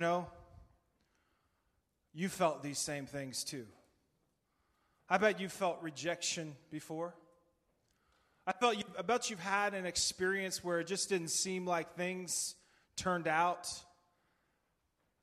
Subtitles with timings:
[0.00, 0.26] know,
[2.14, 3.66] you felt these same things too.
[5.08, 7.14] I bet you felt rejection before.
[8.46, 11.94] I, felt you, I bet you've had an experience where it just didn't seem like
[11.94, 12.54] things
[12.96, 13.68] turned out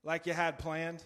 [0.03, 1.03] like you had planned.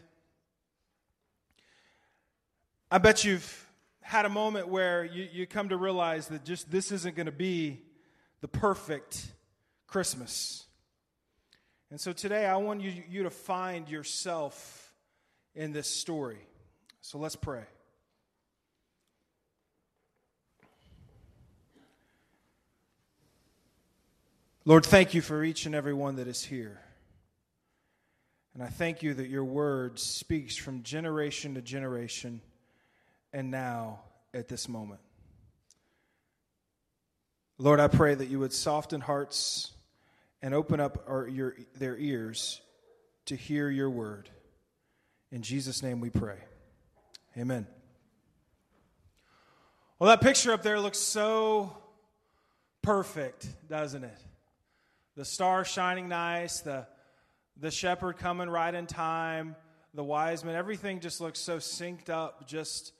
[2.92, 3.68] I bet you've
[4.02, 7.32] had a moment where you, you come to realize that just this isn't going to
[7.32, 7.82] be
[8.42, 9.28] the perfect
[9.88, 10.66] Christmas.
[11.92, 14.94] And so today I want you, you to find yourself
[15.56, 16.40] in this story.
[17.02, 17.64] So let's pray.
[24.66, 26.80] Lord, thank you for each and every one that is here.
[28.54, 32.42] And I thank you that your word speaks from generation to generation
[33.34, 34.02] and now
[34.34, 35.00] at this moment.
[37.58, 39.72] Lord, I pray that you would soften hearts
[40.42, 42.62] and open up our, your, their ears
[43.26, 44.30] to hear your word.
[45.32, 46.38] In Jesus' name we pray.
[47.38, 47.68] Amen.
[50.00, 51.76] Well, that picture up there looks so
[52.82, 54.18] perfect, doesn't it?
[55.16, 56.88] The star shining nice, the,
[57.58, 59.56] the shepherd coming right in time,
[59.94, 62.94] the wise men, everything just looks so synced up, just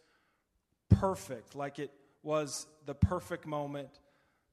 [0.90, 1.92] perfect, like it
[2.24, 3.90] was the perfect moment,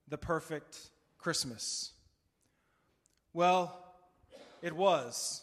[0.08, 0.78] the perfect
[1.18, 1.92] Christmas.
[3.36, 3.78] Well,
[4.62, 5.42] it was,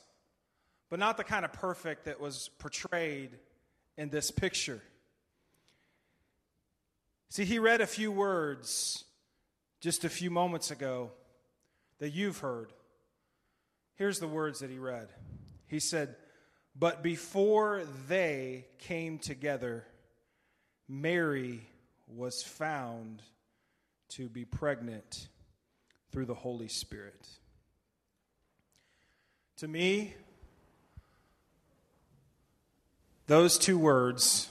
[0.90, 3.38] but not the kind of perfect that was portrayed
[3.98, 4.82] in this picture.
[7.30, 9.04] See, he read a few words
[9.80, 11.12] just a few moments ago
[12.00, 12.74] that you've heard.
[13.94, 15.10] Here's the words that he read.
[15.68, 16.16] He said,
[16.76, 19.86] But before they came together,
[20.88, 21.62] Mary
[22.08, 23.22] was found
[24.10, 25.28] to be pregnant
[26.12, 27.28] through the Holy Spirit.
[29.58, 30.14] To me,
[33.28, 34.50] those two words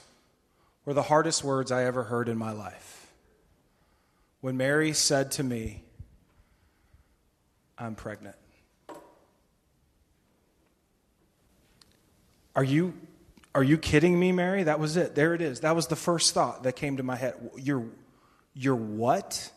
[0.85, 3.11] were the hardest words I ever heard in my life.
[4.41, 5.83] When Mary said to me,
[7.77, 8.35] I'm pregnant.
[12.55, 12.93] Are you
[13.55, 14.63] are you kidding me, Mary?
[14.63, 15.13] That was it.
[15.13, 15.59] There it is.
[15.59, 17.35] That was the first thought that came to my head.
[17.57, 17.85] You're
[18.53, 19.51] you're what?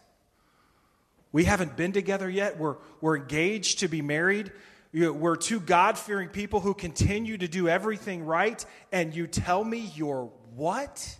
[1.32, 2.59] We haven't been together yet.
[2.59, 4.53] We're we're engaged to be married.
[4.97, 9.93] We're two God fearing people who continue to do everything right, and you tell me
[9.95, 11.19] you're what?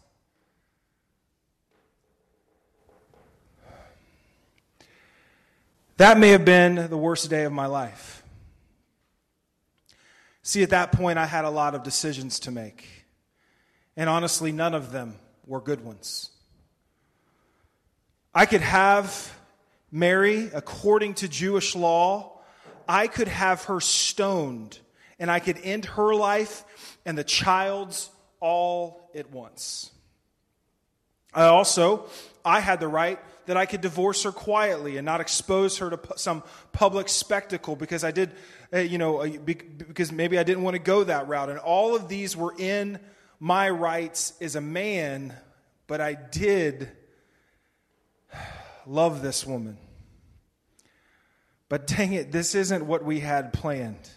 [5.99, 8.23] That may have been the worst day of my life.
[10.41, 12.89] See, at that point, I had a lot of decisions to make.
[13.95, 15.17] And honestly, none of them
[15.47, 16.31] were good ones.
[18.35, 19.37] I could have
[19.93, 22.36] Mary, according to Jewish law,
[22.89, 24.79] I could have her stoned
[25.19, 26.65] and I could end her life
[27.05, 28.11] and the child's
[28.41, 29.91] all at once.
[31.33, 32.07] I also,
[32.45, 36.01] I had the right that I could divorce her quietly and not expose her to
[36.17, 36.43] some
[36.73, 38.33] public spectacle because I did,
[38.73, 41.49] uh, you know, uh, because maybe I didn't want to go that route.
[41.49, 42.99] And all of these were in
[43.39, 45.35] my rights as a man,
[45.87, 46.91] but I did
[48.87, 49.79] love this woman.
[51.69, 54.10] But dang it, this isn't what we had planned.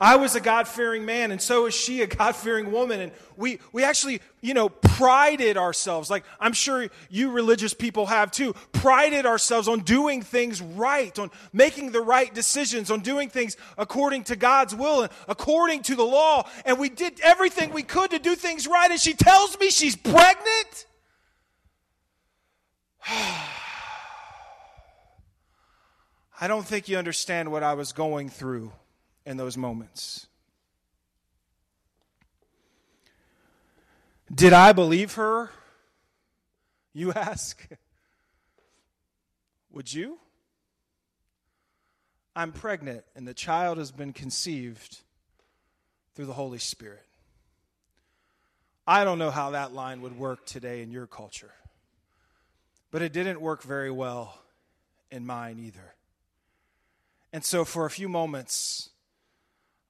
[0.00, 3.00] I was a God fearing man, and so is she a God fearing woman.
[3.00, 8.32] And we, we actually, you know, prided ourselves, like I'm sure you religious people have
[8.32, 13.56] too, prided ourselves on doing things right, on making the right decisions, on doing things
[13.78, 16.48] according to God's will and according to the law.
[16.64, 18.90] And we did everything we could to do things right.
[18.90, 20.86] And she tells me she's pregnant.
[26.42, 28.72] I don't think you understand what I was going through
[29.24, 30.26] in those moments.
[34.34, 35.50] Did I believe her?
[36.92, 37.64] You ask.
[39.70, 40.18] Would you?
[42.34, 44.98] I'm pregnant, and the child has been conceived
[46.16, 47.06] through the Holy Spirit.
[48.84, 51.52] I don't know how that line would work today in your culture,
[52.90, 54.36] but it didn't work very well
[55.08, 55.94] in mine either.
[57.32, 58.90] And so for a few moments,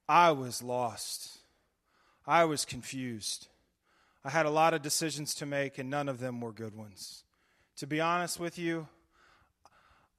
[0.09, 1.39] I was lost.
[2.27, 3.49] I was confused.
[4.25, 7.25] I had a lot of decisions to make, and none of them were good ones.
[7.79, 8.87] To be honest with you,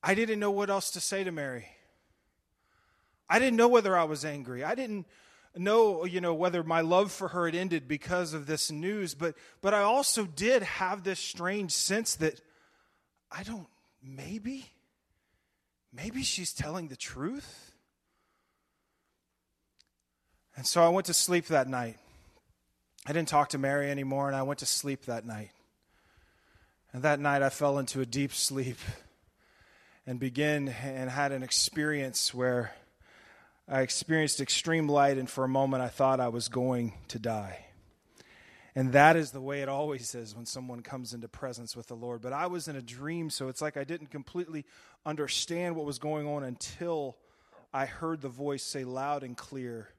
[0.04, 1.68] I didn't know what else to say to Mary.
[3.30, 4.64] I didn't know whether I was angry.
[4.64, 5.06] I didn't
[5.56, 9.36] know, you know, whether my love for her had ended because of this news, but
[9.62, 12.42] but I also did have this strange sense that
[13.32, 13.68] I don't
[14.04, 14.66] maybe
[15.94, 17.72] maybe she's telling the truth.
[20.56, 21.98] And so I went to sleep that night.
[23.06, 25.52] I didn't talk to Mary anymore, and I went to sleep that night.
[26.92, 28.78] And that night I fell into a deep sleep
[30.06, 32.74] and began and had an experience where
[33.68, 37.66] I experienced extreme light, and for a moment I thought I was going to die.
[38.76, 41.96] And that is the way it always is when someone comes into presence with the
[41.96, 42.22] Lord.
[42.22, 44.66] But I was in a dream, so it's like I didn't completely
[45.06, 47.18] understand what was going on until
[47.72, 49.90] I heard the voice say loud and clear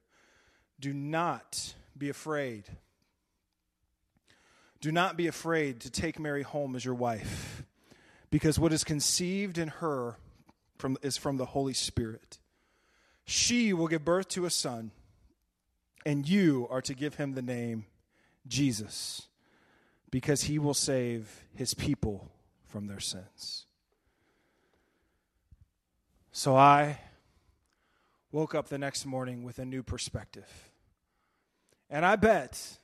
[0.80, 2.64] Do not be afraid.
[4.80, 7.62] Do not be afraid to take Mary home as your wife,
[8.30, 10.18] because what is conceived in her
[10.76, 12.38] from, is from the Holy Spirit.
[13.24, 14.90] She will give birth to a son,
[16.04, 17.86] and you are to give him the name
[18.46, 19.28] Jesus,
[20.10, 22.30] because he will save his people
[22.66, 23.66] from their sins.
[26.32, 26.98] So I
[28.32, 30.48] woke up the next morning with a new perspective.
[31.88, 32.78] And I bet,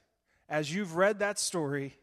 [0.48, 1.96] as you've read that story,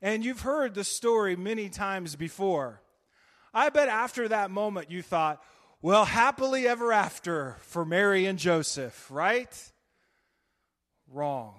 [0.00, 2.80] and you've heard the story many times before,
[3.52, 5.42] I bet after that moment you thought,
[5.82, 9.72] well, happily ever after for Mary and Joseph, right?
[11.12, 11.54] Wrong.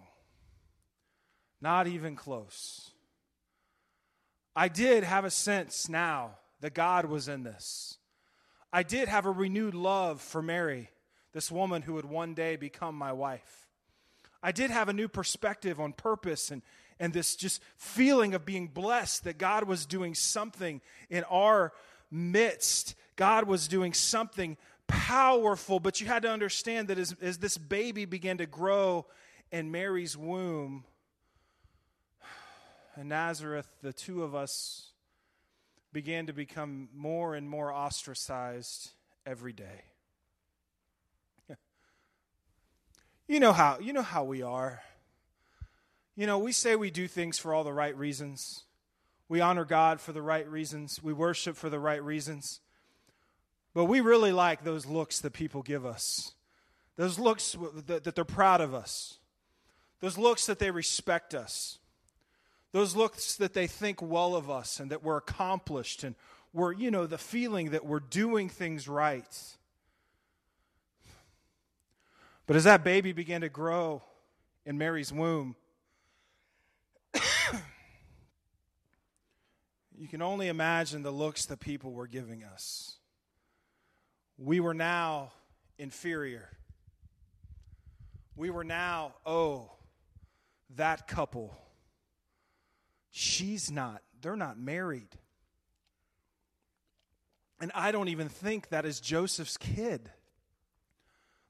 [1.62, 2.92] Not even close.
[4.56, 6.32] I did have a sense now
[6.62, 7.98] that God was in this.
[8.72, 10.90] I did have a renewed love for Mary,
[11.34, 13.68] this woman who would one day become my wife.
[14.42, 16.62] I did have a new perspective on purpose and,
[17.00, 21.74] and this just feeling of being blessed that God was doing something in our
[22.12, 22.96] midst.
[23.16, 24.58] God was doing something
[24.88, 29.06] powerful, but you had to understand that as, as this baby began to grow
[29.52, 30.86] in Mary's womb,
[33.04, 34.92] Nazareth, the two of us
[35.94, 38.92] began to become more and more ostracized
[39.26, 39.84] every day.
[43.28, 44.82] You know how you know how we are.
[46.16, 48.64] You know, we say we do things for all the right reasons.
[49.30, 51.04] We honor God for the right reasons.
[51.04, 52.62] We worship for the right reasons.
[53.74, 56.34] But we really like those looks that people give us.
[56.96, 57.56] Those looks
[57.86, 59.20] that, that they're proud of us.
[60.00, 61.78] Those looks that they respect us.
[62.78, 66.14] Those looks that they think well of us and that we're accomplished and
[66.54, 69.26] we're, you know, the feeling that we're doing things right.
[72.46, 74.04] But as that baby began to grow
[74.64, 75.56] in Mary's womb,
[79.98, 82.98] you can only imagine the looks the people were giving us.
[84.38, 85.32] We were now
[85.80, 86.48] inferior.
[88.36, 89.72] We were now, oh,
[90.76, 91.58] that couple
[93.20, 95.10] She's not, they're not married.
[97.60, 100.12] And I don't even think that is Joseph's kid.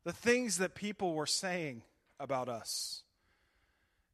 [0.06, 1.82] The things that people were saying
[2.22, 3.04] about us.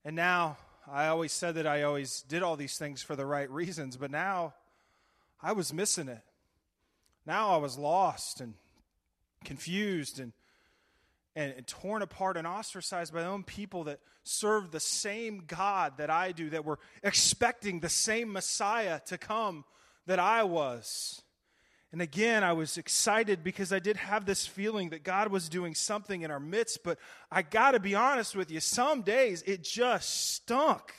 [0.03, 0.57] And now,
[0.91, 4.09] I always said that I always did all these things for the right reasons, but
[4.09, 4.55] now
[5.39, 6.23] I was missing it.
[7.23, 8.55] Now I was lost and
[9.45, 10.33] confused and
[11.35, 15.97] and, and torn apart and ostracized by their own people that serve the same God
[15.97, 19.65] that I do, that were expecting the same Messiah to come
[20.05, 21.21] that I was.
[21.91, 25.75] And again, I was excited because I did have this feeling that God was doing
[25.75, 26.97] something in our midst, but
[27.31, 30.91] I got to be honest with you, some days it just stunk.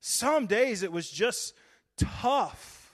[0.00, 1.54] Some days it was just
[1.96, 2.85] tough.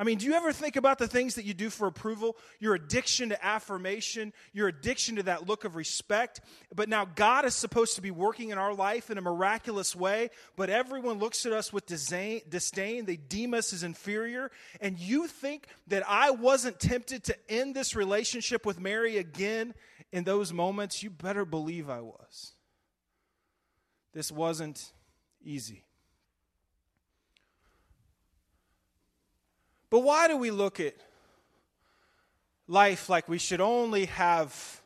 [0.00, 2.38] I mean, do you ever think about the things that you do for approval?
[2.58, 6.40] Your addiction to affirmation, your addiction to that look of respect.
[6.74, 10.30] But now God is supposed to be working in our life in a miraculous way,
[10.56, 12.40] but everyone looks at us with disdain.
[13.04, 14.50] They deem us as inferior.
[14.80, 19.74] And you think that I wasn't tempted to end this relationship with Mary again
[20.12, 21.02] in those moments?
[21.02, 22.54] You better believe I was.
[24.14, 24.82] This wasn't
[25.44, 25.84] easy.
[29.90, 30.94] But why do we look at
[32.68, 34.80] life like we should only have,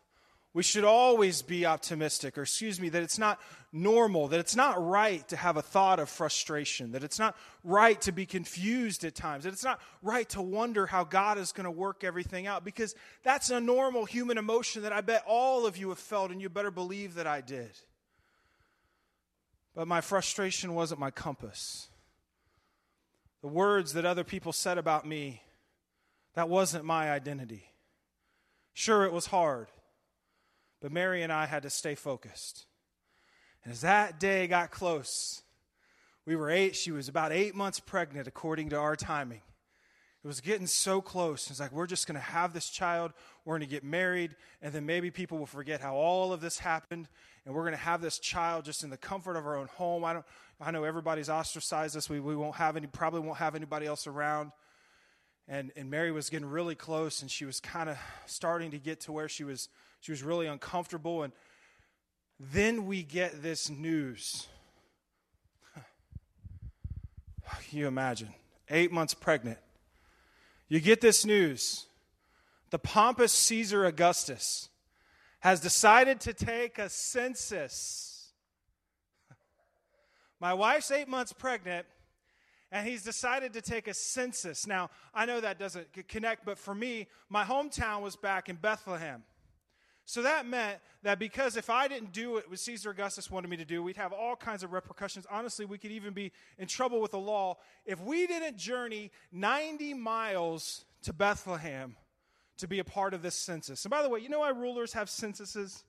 [0.54, 3.38] we should always be optimistic, or excuse me, that it's not
[3.70, 8.00] normal, that it's not right to have a thought of frustration, that it's not right
[8.00, 11.64] to be confused at times, that it's not right to wonder how God is going
[11.64, 15.76] to work everything out, because that's a normal human emotion that I bet all of
[15.76, 17.72] you have felt, and you better believe that I did.
[19.74, 21.88] But my frustration wasn't my compass
[23.44, 25.42] the words that other people said about me,
[26.32, 27.74] that wasn't my identity.
[28.72, 29.68] Sure, it was hard,
[30.80, 32.64] but Mary and I had to stay focused.
[33.62, 35.42] And as that day got close,
[36.24, 39.42] we were eight, she was about eight months pregnant according to our timing.
[40.24, 41.50] It was getting so close.
[41.50, 43.12] It's like, we're just going to have this child.
[43.44, 44.34] We're going to get married.
[44.62, 47.08] And then maybe people will forget how all of this happened.
[47.44, 50.02] And we're going to have this child just in the comfort of our own home.
[50.02, 50.24] I, don't,
[50.58, 52.08] I know everybody's ostracized us.
[52.08, 54.52] We, we won't have any, probably won't have anybody else around.
[55.46, 57.20] And, and Mary was getting really close.
[57.20, 59.68] And she was kind of starting to get to where she was,
[60.00, 61.22] she was really uncomfortable.
[61.22, 61.34] And
[62.40, 64.46] then we get this news.
[67.68, 68.32] Can you imagine?
[68.70, 69.58] Eight months pregnant
[70.74, 71.86] you get this news.
[72.70, 74.70] The pompous Caesar Augustus
[75.38, 78.32] has decided to take a census.
[80.40, 81.86] My wife's eight months pregnant,
[82.72, 84.66] and he's decided to take a census.
[84.66, 89.22] Now, I know that doesn't connect, but for me, my hometown was back in Bethlehem.
[90.06, 93.64] So that meant that because if I didn't do what Caesar Augustus wanted me to
[93.64, 95.26] do, we'd have all kinds of repercussions.
[95.30, 97.56] Honestly, we could even be in trouble with the law
[97.86, 101.96] if we didn't journey 90 miles to Bethlehem
[102.58, 103.84] to be a part of this census.
[103.84, 105.84] And by the way, you know why rulers have censuses?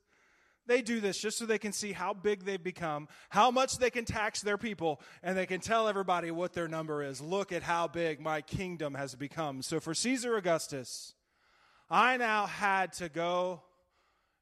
[0.67, 3.91] They do this just so they can see how big they've become, how much they
[3.91, 7.21] can tax their people, and they can tell everybody what their number is.
[7.21, 9.61] Look at how big my kingdom has become.
[9.61, 11.13] So for Caesar Augustus,
[11.89, 13.61] I now had to go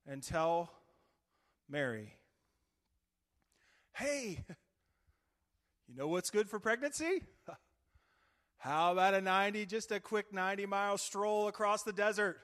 [0.07, 0.72] and tell
[1.69, 2.13] Mary,
[3.95, 4.39] hey,
[5.88, 7.22] you know what's good for pregnancy?
[8.57, 12.38] How about a 90, just a quick 90 mile stroll across the desert?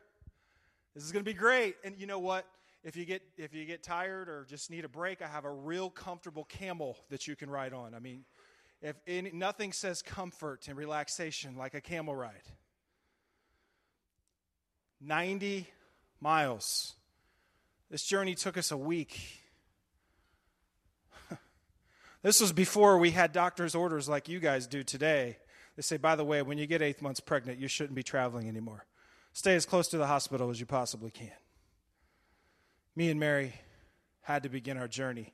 [0.94, 1.76] This is going to be great.
[1.84, 2.46] And you know what?
[2.84, 5.52] If you get if you get tired or just need a break, I have a
[5.52, 7.94] real comfortable camel that you can ride on.
[7.94, 8.24] I mean,
[8.82, 12.44] if any, nothing says comfort and relaxation like a camel ride.
[15.02, 15.68] 90
[16.22, 16.96] miles.
[17.90, 19.20] This journey took us a week.
[22.22, 25.38] this was before we had doctor's orders like you guys do today.
[25.76, 28.48] They say, by the way, when you get eight months pregnant, you shouldn't be traveling
[28.48, 28.86] anymore.
[29.34, 31.32] Stay as close to the hospital as you possibly can.
[32.96, 33.54] Me and Mary
[34.22, 35.34] had to begin our journey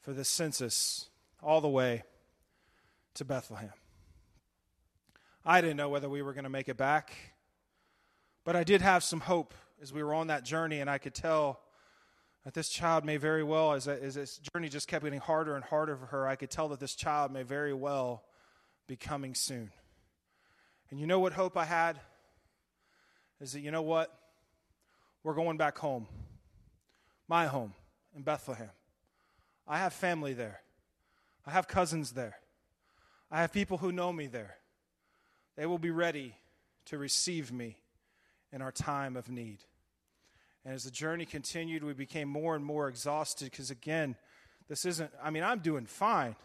[0.00, 1.08] for the census
[1.42, 2.04] all the way
[3.14, 3.72] to Bethlehem.
[5.44, 7.12] I didn't know whether we were going to make it back,
[8.44, 11.14] but I did have some hope as we were on that journey, and I could
[11.14, 11.60] tell
[12.44, 15.64] that this child may very well, as, as this journey just kept getting harder and
[15.64, 18.22] harder for her, I could tell that this child may very well
[18.86, 19.72] be coming soon.
[20.90, 21.98] And you know what hope I had?
[23.40, 24.16] Is that, you know what?
[25.24, 26.06] We're going back home.
[27.26, 27.74] My home
[28.14, 28.70] in Bethlehem.
[29.66, 30.60] I have family there.
[31.44, 32.38] I have cousins there.
[33.30, 34.56] I have people who know me there.
[35.56, 36.34] They will be ready
[36.86, 37.78] to receive me
[38.52, 39.64] in our time of need.
[40.64, 44.16] And as the journey continued, we became more and more exhausted because, again,
[44.68, 46.36] this isn't, I mean, I'm doing fine,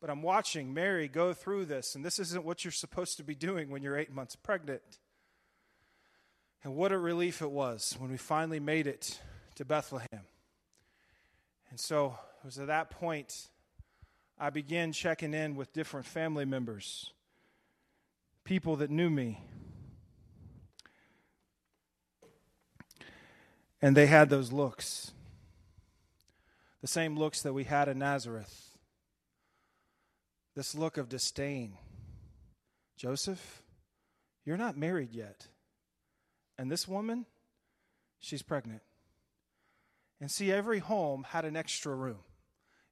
[0.00, 3.34] but I'm watching Mary go through this, and this isn't what you're supposed to be
[3.34, 4.82] doing when you're eight months pregnant.
[6.62, 9.20] And what a relief it was when we finally made it
[9.54, 10.26] to Bethlehem.
[11.70, 13.48] And so it was at that point
[14.38, 17.12] I began checking in with different family members,
[18.44, 19.40] people that knew me,
[23.86, 25.12] And they had those looks,
[26.80, 28.76] the same looks that we had in Nazareth.
[30.56, 31.74] This look of disdain.
[32.96, 33.62] Joseph,
[34.44, 35.46] you're not married yet.
[36.58, 37.26] And this woman,
[38.18, 38.82] she's pregnant.
[40.20, 42.24] And see, every home had an extra room.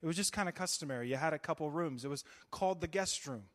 [0.00, 1.08] It was just kind of customary.
[1.08, 2.04] You had a couple rooms.
[2.04, 2.22] It was
[2.52, 3.46] called the guest room.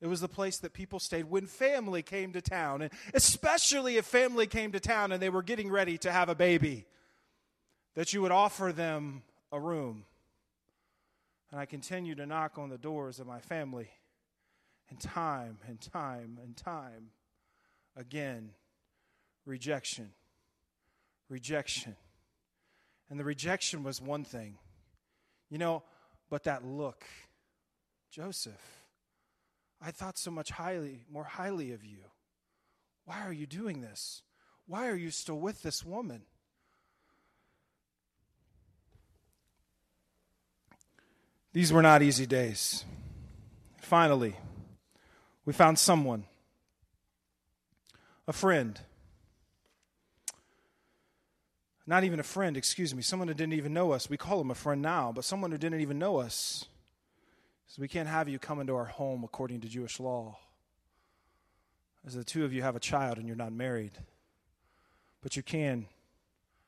[0.00, 4.06] It was the place that people stayed when family came to town, and especially if
[4.06, 6.86] family came to town and they were getting ready to have a baby,
[7.94, 10.04] that you would offer them a room.
[11.50, 13.90] And I continued to knock on the doors of my family,
[14.88, 17.10] and time and time and time
[17.96, 18.50] again,
[19.44, 20.10] rejection,
[21.28, 21.96] rejection.
[23.10, 24.56] And the rejection was one thing,
[25.50, 25.82] you know,
[26.30, 27.04] but that look,
[28.10, 28.79] Joseph
[29.82, 31.98] I thought so much highly, more highly of you.
[33.06, 34.22] Why are you doing this?
[34.66, 36.22] Why are you still with this woman?
[41.52, 42.84] These were not easy days.
[43.80, 44.36] Finally,
[45.44, 46.24] we found someone,
[48.28, 48.78] a friend.
[51.86, 54.08] Not even a friend, excuse me, someone who didn't even know us.
[54.08, 56.66] We call him a friend now, but someone who didn't even know us.
[57.70, 60.36] So we can't have you come into our home according to Jewish law.
[62.04, 63.92] As the two of you have a child and you're not married.
[65.22, 65.86] But you can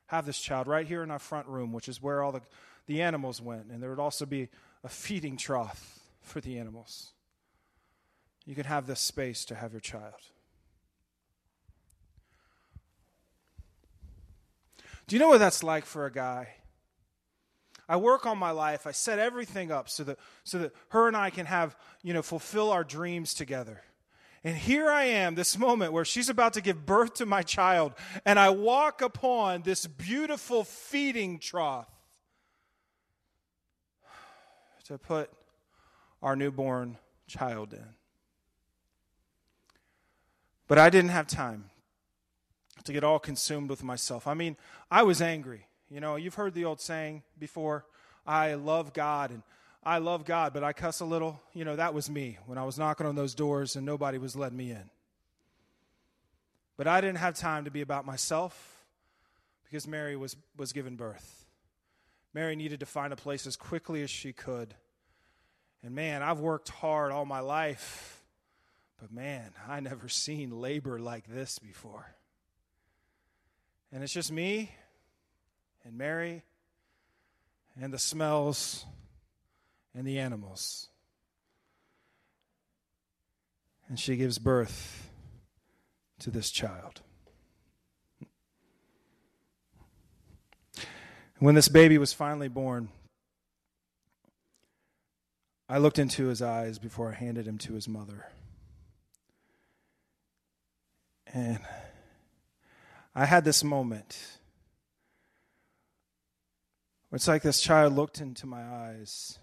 [0.05, 2.39] have this child right here in our front room, which is where all the,
[2.85, 3.65] the animals went.
[3.65, 4.47] And there would also be
[4.81, 7.11] a feeding trough for the animals.
[8.45, 10.21] you can have this space to have your child.
[15.07, 16.62] Do you know what that's like for a guy?
[17.87, 18.87] I work on my life.
[18.87, 22.21] I set everything up so that so that her and I can have, you know,
[22.21, 23.81] fulfill our dreams together.
[24.43, 27.93] And here I am, this moment where she's about to give birth to my child,
[28.25, 31.87] and I walk upon this beautiful feeding trough
[34.85, 35.31] to put
[36.21, 36.97] our newborn
[37.27, 37.85] child in.
[40.67, 41.69] But I didn't have time
[42.83, 44.27] to get all consumed with myself.
[44.27, 44.57] I mean,
[44.91, 45.67] I was angry.
[45.93, 47.85] You know, you've heard the old saying before
[48.25, 49.43] I love God and
[49.83, 51.39] I love God, but I cuss a little.
[51.53, 54.35] You know, that was me when I was knocking on those doors and nobody was
[54.35, 54.89] letting me in.
[56.77, 58.83] But I didn't have time to be about myself
[59.65, 61.45] because Mary was, was given birth.
[62.33, 64.73] Mary needed to find a place as quickly as she could.
[65.83, 68.23] And man, I've worked hard all my life,
[68.99, 72.15] but man, I never seen labor like this before.
[73.91, 74.71] And it's just me
[75.85, 76.43] and Mary
[77.79, 78.85] and the smells
[79.95, 80.89] and the animals.
[83.87, 85.09] And she gives birth
[86.19, 87.01] to this child.
[91.39, 92.87] When this baby was finally born,
[95.67, 98.27] I looked into his eyes before I handed him to his mother.
[101.33, 101.59] And
[103.15, 104.17] I had this moment
[107.15, 109.37] it's like this child looked into my eyes,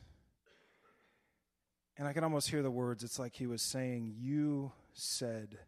[1.97, 3.05] and I can almost hear the words.
[3.05, 5.59] It's like he was saying, You said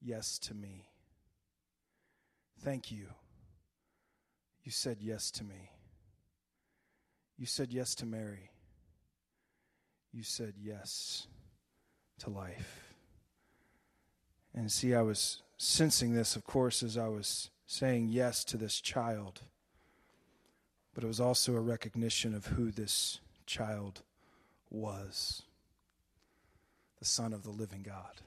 [0.00, 0.88] yes to me.
[2.60, 3.08] Thank you.
[4.62, 5.70] You said yes to me.
[7.36, 8.50] You said yes to Mary.
[10.12, 11.26] You said yes
[12.20, 12.94] to life.
[14.54, 18.80] And see, I was sensing this, of course, as I was saying yes to this
[18.80, 19.42] child
[20.96, 24.00] but it was also a recognition of who this child
[24.70, 25.42] was
[26.98, 28.22] the Son of the living God.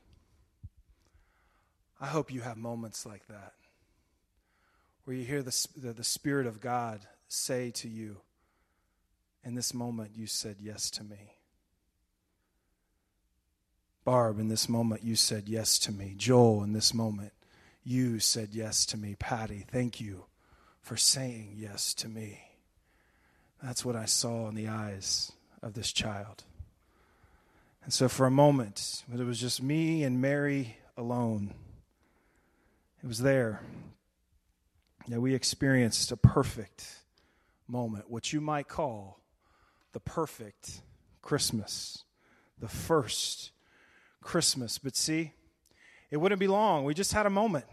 [2.00, 3.54] I hope you have moments like that
[5.04, 8.18] where you hear the, the, the, Spirit of God say to you,
[9.44, 11.38] In this moment, you said yes to me.
[14.06, 16.14] Barb, in this moment, you said yes to me.
[16.16, 17.34] Joel, in this moment,
[17.84, 19.16] you said yes to me.
[19.18, 20.26] Patty, thank you
[20.84, 22.44] for saying yes to me.
[23.62, 26.44] That's what I saw in the eyes of this child.
[27.84, 31.54] And so, for a moment, when it was just me and Mary alone,
[33.04, 33.62] it was there
[35.08, 36.86] that we experienced a perfect
[37.68, 39.20] moment, what you might call
[39.94, 40.82] the perfect
[41.22, 42.04] Christmas,
[42.60, 43.52] the first
[44.22, 44.78] Christmas.
[44.78, 45.34] But see,
[46.12, 46.84] it wouldn't be long.
[46.84, 47.66] We just had a moment.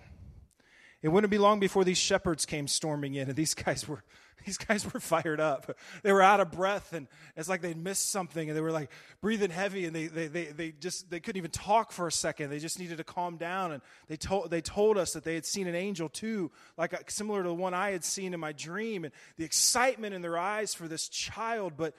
[1.03, 4.03] It wouldn't be long before these shepherds came storming in, and these guys were
[4.47, 5.77] these guys were fired up.
[6.03, 8.91] They were out of breath, and it's like they'd missed something, and they were like
[9.21, 12.51] breathing heavy, and they, they, they, they just they couldn't even talk for a second.
[12.51, 15.45] They just needed to calm down, and they told they told us that they had
[15.45, 18.53] seen an angel too, like a, similar to the one I had seen in my
[18.53, 21.75] dream, and the excitement in their eyes for this child.
[21.77, 21.95] But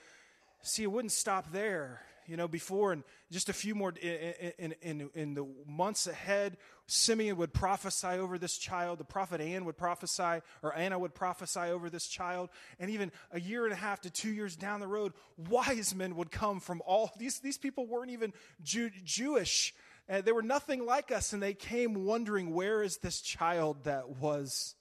[0.62, 5.10] see, it wouldn't stop there you know, before and just a few more in, in,
[5.14, 9.00] in, the months ahead, Simeon would prophesy over this child.
[9.00, 12.50] The prophet Anne would prophesy, or Anna would prophesy over this child.
[12.80, 15.14] And even a year and a half to two years down the road,
[15.50, 19.74] wise men would come from all these, these people weren't even Jew, Jewish.
[20.10, 24.10] Uh, they were nothing like us, and they came wondering, where is this child that
[24.18, 24.76] was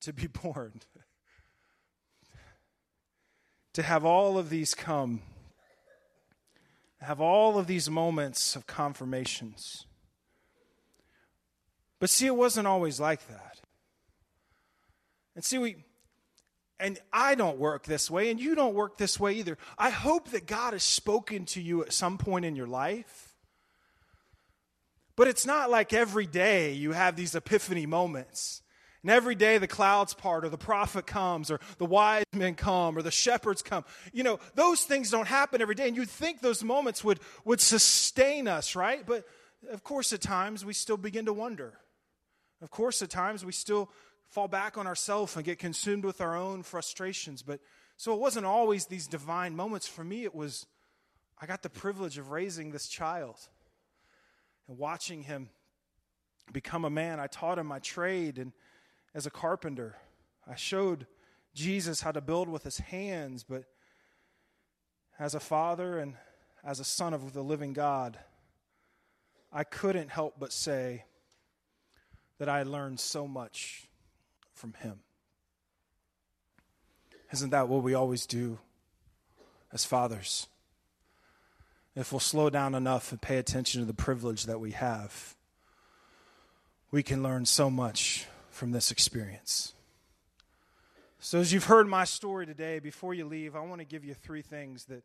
[0.00, 0.80] to be born?
[3.74, 5.20] to have all of these come
[7.00, 9.86] have all of these moments of confirmations.
[11.98, 13.60] But see, it wasn't always like that.
[15.34, 15.76] And see, we,
[16.78, 19.58] and I don't work this way, and you don't work this way either.
[19.78, 23.34] I hope that God has spoken to you at some point in your life.
[25.16, 28.62] But it's not like every day you have these epiphany moments.
[29.06, 32.98] And every day the clouds part, or the prophet comes, or the wise men come,
[32.98, 33.84] or the shepherds come.
[34.12, 35.86] You know, those things don't happen every day.
[35.86, 39.06] And you'd think those moments would, would sustain us, right?
[39.06, 39.24] But
[39.70, 41.74] of course, at times we still begin to wonder.
[42.60, 43.92] Of course, at times we still
[44.26, 47.42] fall back on ourselves and get consumed with our own frustrations.
[47.42, 47.60] But
[47.96, 49.86] so it wasn't always these divine moments.
[49.86, 50.66] For me, it was
[51.40, 53.38] I got the privilege of raising this child
[54.66, 55.50] and watching him
[56.52, 57.20] become a man.
[57.20, 58.52] I taught him my trade and
[59.16, 59.96] as a carpenter.
[60.46, 61.06] I showed
[61.54, 63.64] Jesus how to build with his hands, but
[65.18, 66.14] as a father and
[66.62, 68.18] as a son of the living God,
[69.50, 71.06] I couldn't help but say
[72.38, 73.88] that I learned so much
[74.52, 75.00] from him.
[77.32, 78.58] Isn't that what we always do
[79.72, 80.46] as fathers?
[81.94, 85.34] If we'll slow down enough and pay attention to the privilege that we have,
[86.90, 89.74] we can learn so much from this experience.
[91.18, 94.14] So, as you've heard my story today, before you leave, I want to give you
[94.14, 95.02] three things that,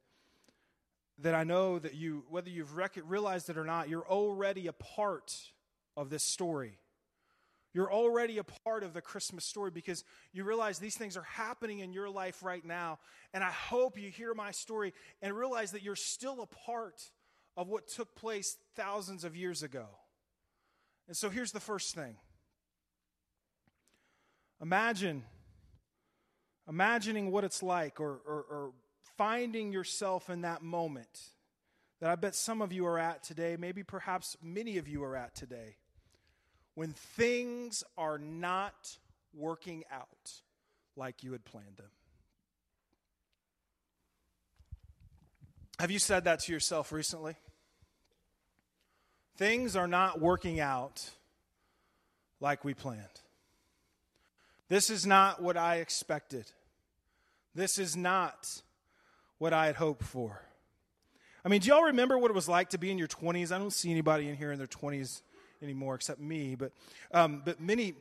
[1.20, 4.74] that I know that you, whether you've rec- realized it or not, you're already a
[4.74, 5.36] part
[5.98, 6.80] of this story.
[7.74, 11.80] You're already a part of the Christmas story because you realize these things are happening
[11.80, 13.00] in your life right now.
[13.34, 17.02] And I hope you hear my story and realize that you're still a part
[17.58, 19.88] of what took place thousands of years ago.
[21.08, 22.16] And so here's the first thing
[24.62, 25.24] Imagine,
[26.70, 28.72] imagining what it's like or, or, or
[29.18, 31.20] finding yourself in that moment
[32.00, 35.16] that I bet some of you are at today, maybe perhaps many of you are
[35.16, 35.78] at today
[36.76, 38.98] when things are not
[39.34, 40.42] working out
[40.96, 41.90] like you had planned them.
[45.80, 47.36] Have you said that to yourself recently?
[49.38, 51.10] Things are not working out
[52.40, 53.22] like we planned.
[54.72, 56.46] This is not what I expected.
[57.54, 58.62] This is not
[59.38, 60.42] what I had hoped for.
[61.44, 63.52] I mean, do y'all remember what it was like to be in your 20s?
[63.52, 65.24] I don't see anybody in here in their 20s
[65.62, 66.72] anymore except me, but
[67.14, 67.96] um, but many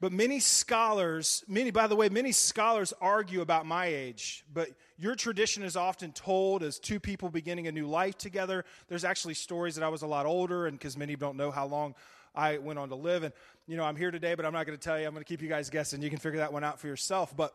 [0.00, 5.16] but many scholars, many by the way, many scholars argue about my age, but your
[5.16, 8.64] tradition is often told as two people beginning a new life together.
[8.88, 11.66] There's actually stories that I was a lot older, and because many don't know how
[11.66, 11.94] long
[12.36, 13.32] I went on to live, and
[13.66, 15.06] you know I'm here today, but I'm not going to tell you.
[15.06, 16.02] I'm going to keep you guys guessing.
[16.02, 17.54] You can figure that one out for yourself, but.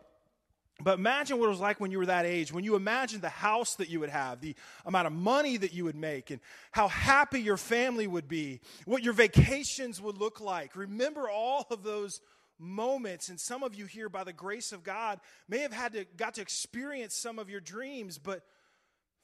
[0.84, 3.30] But imagine what it was like when you were that age, when you imagined the
[3.30, 6.39] house that you would have, the amount of money that you would make, and
[6.72, 10.76] how happy your family would be, what your vacations would look like.
[10.76, 12.20] Remember all of those
[12.58, 13.30] moments.
[13.30, 16.36] And some of you here, by the grace of God, may have had to got
[16.36, 18.44] to experience some of your dreams, but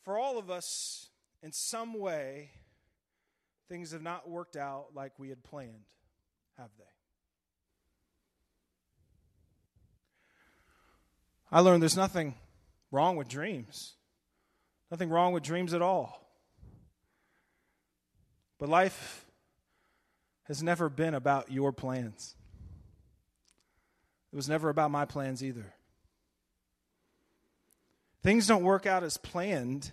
[0.04, 1.10] for all of us,
[1.43, 2.50] in some way,
[3.69, 5.86] things have not worked out like we had planned,
[6.58, 6.86] have they?
[11.51, 12.36] I learned there's nothing
[12.91, 13.93] wrong with dreams.
[14.91, 16.23] Nothing wrong with dreams at all.
[18.60, 19.25] But life
[20.43, 22.36] has never been about your plans.
[24.32, 25.73] It was never about my plans either.
[28.23, 29.91] Things don't work out as planned,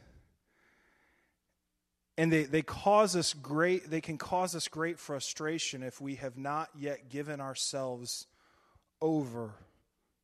[2.16, 6.37] and they, they cause us great they can cause us great frustration if we have
[6.37, 8.27] not yet given ourselves
[9.00, 9.55] over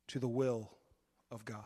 [0.07, 0.69] to the will
[1.29, 1.63] of God.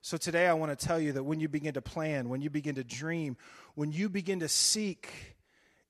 [0.00, 2.50] So today I want to tell you that when you begin to plan, when you
[2.50, 3.36] begin to dream,
[3.74, 5.36] when you begin to seek,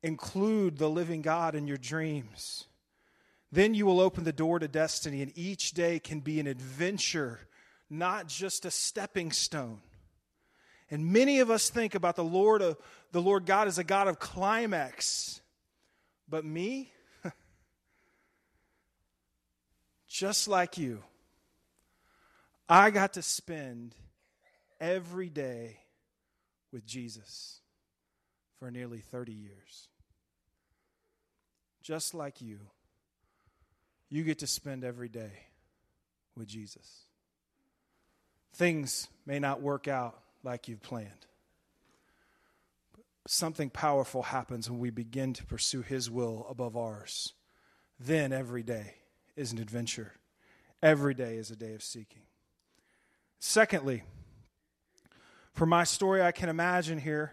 [0.02, 2.66] include the living God in your dreams,
[3.50, 7.40] then you will open the door to destiny, and each day can be an adventure,
[7.90, 9.80] not just a stepping stone.
[10.94, 12.76] And many of us think about the Lord, of,
[13.10, 15.40] the Lord God as a God of climax.
[16.28, 16.92] But me,
[20.08, 21.02] just like you,
[22.68, 23.96] I got to spend
[24.80, 25.80] every day
[26.70, 27.58] with Jesus
[28.60, 29.88] for nearly 30 years.
[31.82, 32.60] Just like you,
[34.10, 35.32] you get to spend every day
[36.36, 37.08] with Jesus.
[38.52, 41.26] Things may not work out like you've planned.
[43.26, 47.32] Something powerful happens when we begin to pursue His will above ours.
[47.98, 48.96] Then every day
[49.36, 50.12] is an adventure,
[50.82, 52.22] every day is a day of seeking.
[53.38, 54.02] Secondly,
[55.54, 57.32] for my story, I can imagine here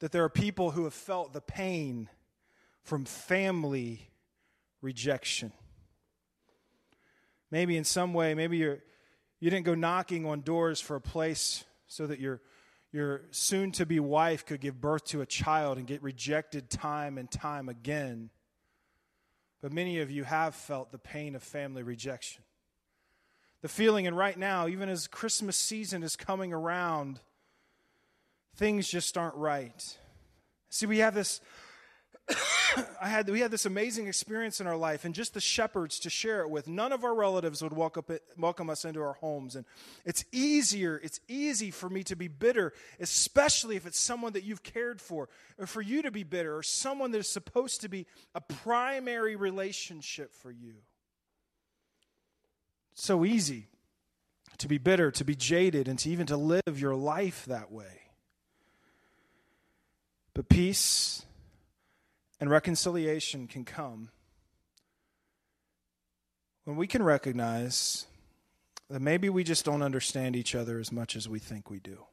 [0.00, 2.08] that there are people who have felt the pain
[2.82, 4.10] from family
[4.82, 5.52] rejection.
[7.50, 8.80] Maybe in some way, maybe you're,
[9.40, 12.40] you didn't go knocking on doors for a place so that your,
[12.92, 17.18] your soon to be wife could give birth to a child and get rejected time
[17.18, 18.30] and time again.
[19.62, 22.42] But many of you have felt the pain of family rejection
[23.64, 27.18] the feeling, and right now, even as Christmas season is coming around,
[28.56, 29.96] things just aren't right.
[30.68, 31.40] See, we have this.
[33.00, 36.10] I had we had this amazing experience in our life, and just the shepherds to
[36.10, 36.66] share it with.
[36.66, 38.04] None of our relatives would welcome,
[38.36, 39.64] welcome us into our homes, and
[40.04, 41.00] it's easier.
[41.02, 45.28] It's easy for me to be bitter, especially if it's someone that you've cared for,
[45.58, 49.36] or for you to be bitter, or someone that is supposed to be a primary
[49.36, 50.74] relationship for you
[52.94, 53.66] so easy
[54.58, 58.02] to be bitter, to be jaded, and to even to live your life that way.
[60.32, 61.26] But peace
[62.40, 64.10] and reconciliation can come
[66.64, 68.06] when we can recognize
[68.90, 72.04] that maybe we just don't understand each other as much as we think we do.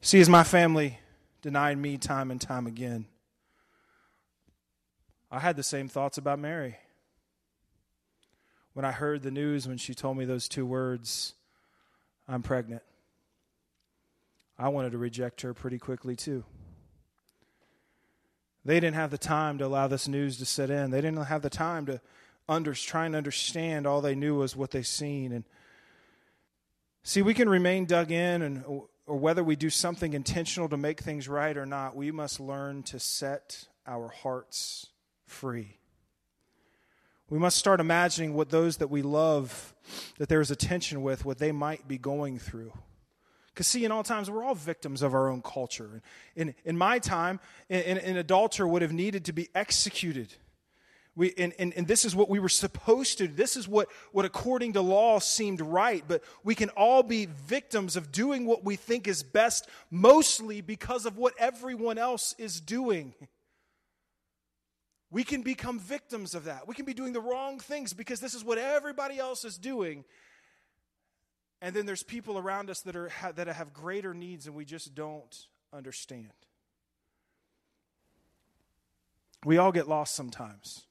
[0.00, 0.98] See, as my family
[1.42, 3.06] denied me time and time again,
[5.30, 6.78] I had the same thoughts about Mary.
[8.72, 11.34] When I heard the news when she told me those two words,
[12.26, 12.82] I'm pregnant,
[14.58, 16.44] I wanted to reject her pretty quickly too.
[18.64, 20.90] They didn't have the time to allow this news to set in.
[20.90, 22.00] They didn't have the time to
[22.48, 23.86] under, try and understand.
[23.86, 25.32] All they knew was what they seen.
[25.32, 25.44] And
[27.02, 28.64] see, we can remain dug in, and
[29.06, 32.82] or whether we do something intentional to make things right or not, we must learn
[32.84, 34.86] to set our hearts
[35.26, 35.78] free.
[37.28, 39.74] We must start imagining what those that we love,
[40.18, 42.72] that there is a tension with, what they might be going through.
[43.60, 46.00] Because, see, in all times, we're all victims of our own culture.
[46.34, 50.32] In, in my time, an, an adulterer would have needed to be executed.
[51.14, 53.34] We, and, and, and this is what we were supposed to do.
[53.34, 56.02] This is what, what, according to law, seemed right.
[56.08, 61.04] But we can all be victims of doing what we think is best, mostly because
[61.04, 63.12] of what everyone else is doing.
[65.10, 66.66] We can become victims of that.
[66.66, 70.06] We can be doing the wrong things because this is what everybody else is doing.
[71.62, 74.94] And then there's people around us that, are, that have greater needs and we just
[74.94, 76.32] don't understand.
[79.44, 80.84] We all get lost sometimes,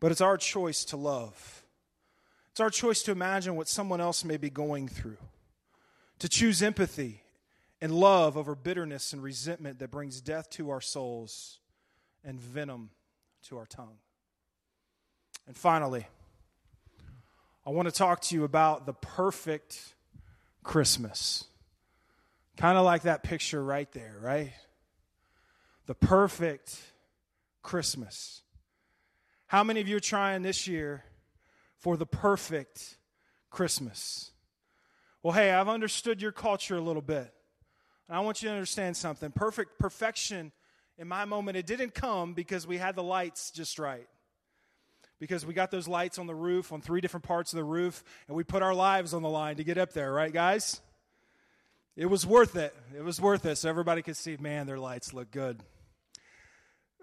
[0.00, 1.64] but it's our choice to love.
[2.52, 5.18] It's our choice to imagine what someone else may be going through,
[6.20, 7.22] to choose empathy
[7.80, 11.58] and love over bitterness and resentment that brings death to our souls
[12.22, 12.90] and venom
[13.48, 13.98] to our tongue.
[15.48, 16.06] And finally,
[17.66, 19.94] I want to talk to you about the perfect
[20.62, 21.44] Christmas.
[22.58, 24.52] Kind of like that picture right there, right?
[25.86, 26.78] The perfect
[27.62, 28.42] Christmas.
[29.46, 31.04] How many of you are trying this year
[31.78, 32.98] for the perfect
[33.48, 34.30] Christmas?
[35.22, 37.32] Well, hey, I've understood your culture a little bit.
[38.08, 39.32] And I want you to understand something.
[39.32, 40.52] Perfect perfection
[40.98, 44.06] in my moment, it didn't come because we had the lights just right
[45.18, 48.02] because we got those lights on the roof, on three different parts of the roof,
[48.28, 50.80] and we put our lives on the line to get up there, right, guys?
[51.96, 52.74] It was worth it.
[52.96, 55.62] It was worth it so everybody could see, man, their lights look good.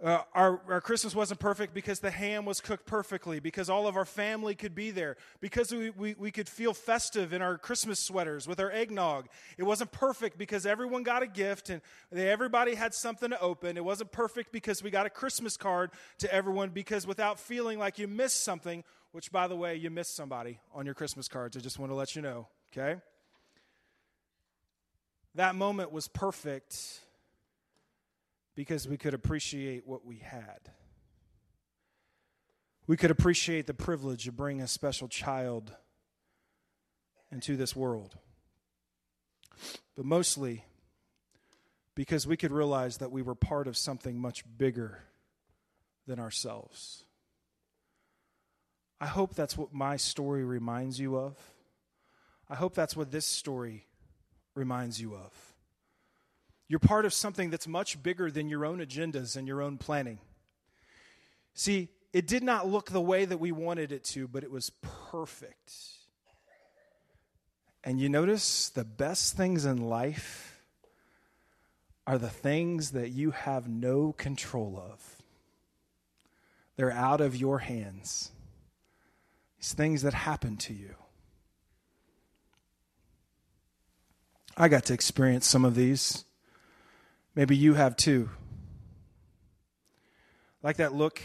[0.03, 3.95] Uh, our, our Christmas wasn't perfect because the ham was cooked perfectly, because all of
[3.95, 7.99] our family could be there, because we, we, we could feel festive in our Christmas
[7.99, 9.27] sweaters with our eggnog.
[9.59, 13.77] It wasn't perfect because everyone got a gift and they, everybody had something to open.
[13.77, 17.99] It wasn't perfect because we got a Christmas card to everyone, because without feeling like
[17.99, 21.55] you missed something, which, by the way, you missed somebody on your Christmas cards.
[21.55, 22.99] I just want to let you know, okay?
[25.35, 27.01] That moment was perfect
[28.55, 30.71] because we could appreciate what we had.
[32.87, 35.73] We could appreciate the privilege of bringing a special child
[37.31, 38.17] into this world.
[39.95, 40.65] But mostly
[41.95, 45.03] because we could realize that we were part of something much bigger
[46.07, 47.03] than ourselves.
[48.99, 51.37] I hope that's what my story reminds you of.
[52.49, 53.87] I hope that's what this story
[54.55, 55.50] reminds you of.
[56.71, 60.19] You're part of something that's much bigger than your own agendas and your own planning.
[61.53, 64.71] See, it did not look the way that we wanted it to, but it was
[65.11, 65.73] perfect.
[67.83, 70.61] And you notice the best things in life
[72.07, 75.17] are the things that you have no control of.
[76.77, 78.31] They're out of your hands.
[79.57, 80.95] These things that happen to you.
[84.55, 86.23] I got to experience some of these.
[87.35, 88.29] Maybe you have too.
[90.63, 91.21] Like that look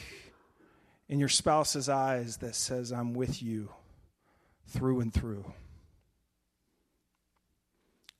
[1.08, 3.70] in your spouse's eyes that says, I'm with you
[4.68, 5.52] through and through.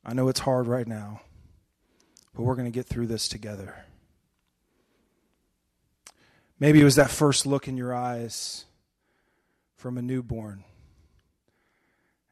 [0.05, 1.21] I know it's hard right now,
[2.35, 3.85] but we're going to get through this together.
[6.61, 8.65] Maybe it was that first look in your eyes
[9.75, 10.65] from a newborn,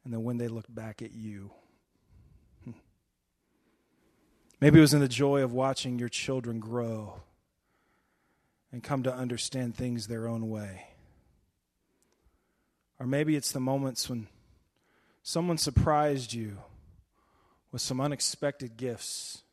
[0.03, 1.51] and then when they looked back at you.
[4.61, 7.21] Maybe it was in the joy of watching your children grow
[8.71, 10.87] and come to understand things their own way.
[12.99, 14.27] Or maybe it's the moments when
[15.23, 16.57] someone surprised you
[17.71, 19.43] with some unexpected gifts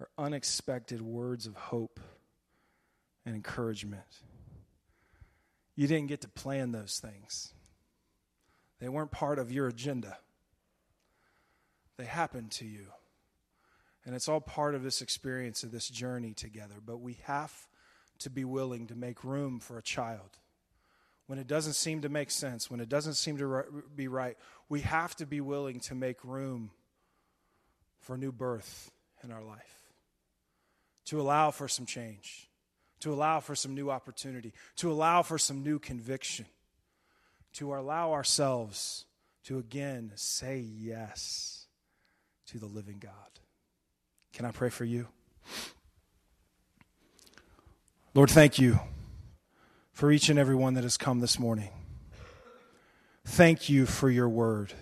[0.00, 2.00] or unexpected words of hope
[3.26, 4.22] and encouragement.
[5.74, 7.52] You didn't get to plan those things,
[8.80, 10.16] they weren't part of your agenda,
[11.98, 12.86] they happened to you
[14.06, 16.76] And it's all part of this experience of this journey together.
[16.84, 17.52] But we have
[18.20, 20.38] to be willing to make room for a child.
[21.26, 23.64] When it doesn't seem to make sense, when it doesn't seem to
[23.94, 24.36] be right,
[24.68, 26.70] we have to be willing to make room
[27.98, 28.92] for new birth
[29.24, 29.82] in our life,
[31.06, 32.48] to allow for some change,
[33.00, 36.46] to allow for some new opportunity, to allow for some new conviction,
[37.54, 39.04] to allow ourselves
[39.42, 41.66] to again say yes
[42.46, 43.35] to the living God.
[44.36, 45.08] Can I pray for you?
[48.12, 48.78] Lord, thank you
[49.94, 51.70] for each and every one that has come this morning.
[53.24, 54.74] Thank you for your word.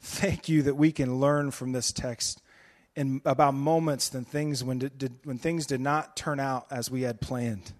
[0.00, 2.40] Thank you that we can learn from this text
[2.96, 7.02] in, about moments and things when, did, when things did not turn out as we
[7.02, 7.72] had planned.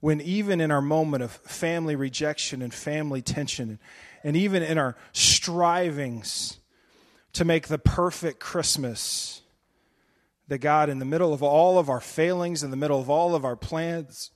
[0.00, 3.78] When even in our moment of family rejection and family tension,
[4.24, 6.58] and even in our strivings
[7.34, 9.41] to make the perfect Christmas,
[10.48, 13.34] that God, in the middle of all of our failings, in the middle of all
[13.34, 14.30] of our plans,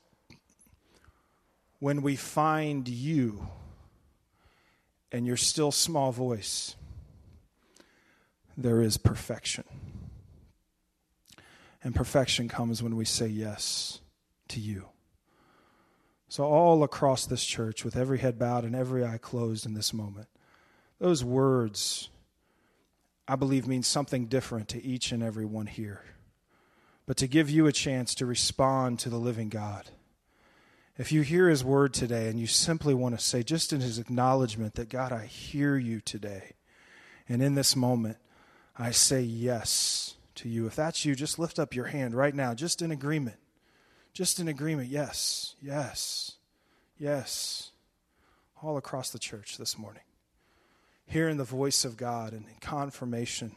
[1.79, 3.49] when we find you
[5.13, 6.75] and your still small voice,
[8.57, 9.65] there is perfection.
[11.83, 14.01] And perfection comes when we say yes
[14.49, 14.87] to you.
[16.29, 19.93] So, all across this church, with every head bowed and every eye closed in this
[19.93, 20.27] moment,
[20.99, 22.09] those words
[23.29, 26.03] I believe means something different to each and every one here.
[27.07, 29.91] But to give you a chance to respond to the living God.
[30.99, 33.99] If you hear his word today and you simply want to say, just in his
[33.99, 36.53] acknowledgement, that God, I hear you today.
[37.29, 38.17] And in this moment,
[38.77, 40.67] I say yes to you.
[40.67, 43.37] If that's you, just lift up your hand right now, just in agreement.
[44.13, 44.89] Just in agreement.
[44.89, 46.37] Yes, yes,
[46.99, 47.73] yes.
[48.63, 50.03] All across the church this morning
[51.07, 53.57] hearing the voice of God and confirmation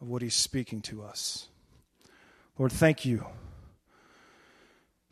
[0.00, 1.48] of what He's speaking to us.
[2.58, 3.24] Lord, thank you.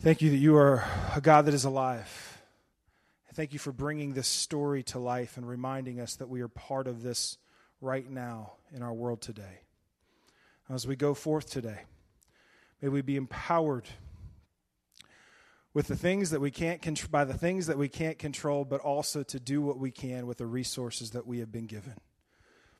[0.00, 2.42] Thank you that you are a God that is alive.
[3.34, 6.86] Thank you for bringing this story to life and reminding us that we are part
[6.86, 7.36] of this
[7.80, 9.60] right now in our world today.
[10.70, 11.82] As we go forth today,
[12.80, 13.88] may we be empowered
[15.76, 18.80] with the things that we can't control, by the things that we can't control, but
[18.80, 21.92] also to do what we can with the resources that we have been given.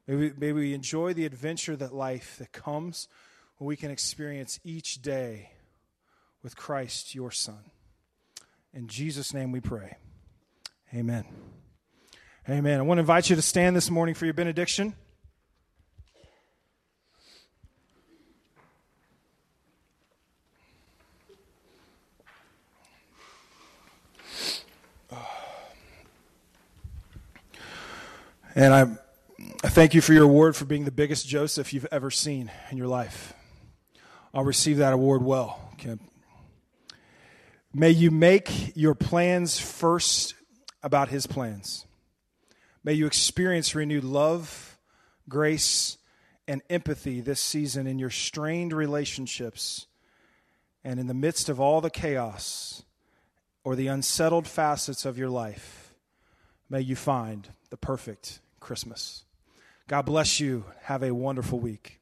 [0.07, 3.07] May we, may we enjoy the adventure that life that comes
[3.59, 5.51] when we can experience each day
[6.43, 7.71] with Christ, your Son.
[8.73, 9.99] In Jesus' name we pray.
[10.95, 11.27] Amen.
[12.49, 12.81] Amen.
[12.81, 14.95] I want to invite you to stand this morning for your benediction.
[28.57, 28.87] And I,
[29.63, 32.79] I thank you for your award for being the biggest Joseph you've ever seen in
[32.79, 33.35] your life.
[34.33, 36.01] I'll receive that award well, Kim.
[37.75, 40.33] May you make your plans first
[40.83, 41.85] about his plans.
[42.83, 44.79] May you experience renewed love,
[45.29, 45.99] grace,
[46.49, 49.87] and empathy this season in your strained relationships
[50.83, 52.85] and in the midst of all the chaos
[53.65, 55.95] or the unsettled facets of your life.
[56.71, 59.23] May you find the perfect Christmas.
[59.87, 60.65] God bless you.
[60.83, 62.01] Have a wonderful week.